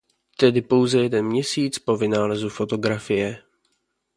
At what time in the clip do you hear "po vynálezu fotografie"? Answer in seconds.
1.79-3.43